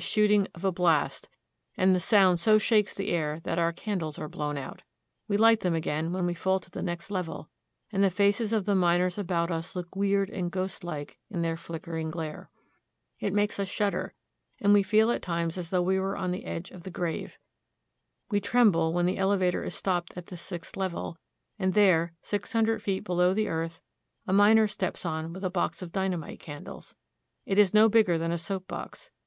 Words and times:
25 0.00 0.02
1 0.02 0.06
shooting 0.08 0.48
of 0.54 0.64
a 0.64 0.72
blast, 0.72 1.28
and 1.76 1.94
the 1.94 2.00
sound 2.00 2.40
so 2.40 2.56
shakes 2.56 2.94
the 2.94 3.10
air 3.10 3.38
that 3.44 3.58
our 3.58 3.70
candles 3.70 4.18
are 4.18 4.30
blown 4.30 4.56
out. 4.56 4.82
We 5.28 5.36
light 5.36 5.60
them 5.60 5.74
again 5.74 6.10
when 6.14 6.24
we 6.24 6.32
fall 6.32 6.58
to 6.60 6.70
the 6.70 6.82
next 6.82 7.10
level, 7.10 7.50
and 7.92 8.02
the 8.02 8.08
faces 8.08 8.54
of 8.54 8.64
the 8.64 8.74
miners 8.74 9.18
about 9.18 9.50
us 9.50 9.76
look 9.76 9.94
weird 9.94 10.30
and 10.30 10.50
ghostlike 10.50 11.18
in 11.30 11.42
their 11.42 11.58
flickering 11.58 12.10
glare. 12.10 12.48
It 13.18 13.34
makes 13.34 13.60
us 13.60 13.68
shudder, 13.68 14.14
and 14.58 14.72
we 14.72 14.82
feel 14.82 15.10
at 15.10 15.20
times 15.20 15.58
as 15.58 15.68
though 15.68 15.82
we 15.82 16.00
were 16.00 16.16
on 16.16 16.30
the 16.30 16.46
edge 16.46 16.70
of 16.70 16.84
the 16.84 16.90
grave. 16.90 17.36
We 18.30 18.40
tremble 18.40 18.94
when 18.94 19.04
the 19.04 19.18
elevator 19.18 19.62
is 19.64 19.74
stopped 19.74 20.14
at 20.16 20.28
the 20.28 20.38
sixth 20.38 20.78
level, 20.78 21.18
and 21.58 21.74
there, 21.74 22.14
six 22.22 22.54
hun 22.54 22.64
dred 22.64 22.80
feet 22.80 23.04
below 23.04 23.34
the 23.34 23.48
earth, 23.48 23.82
a 24.26 24.32
miner 24.32 24.66
steps 24.66 25.04
on 25.04 25.34
with 25.34 25.44
a 25.44 25.50
box 25.50 25.82
of 25.82 25.92
dynamite 25.92 26.40
candles. 26.40 26.94
It 27.44 27.58
is 27.58 27.74
no 27.74 27.90
bigger 27.90 28.16
than 28.16 28.32
a 28.32 28.38
soap 28.38 28.66
box. 28.66 29.10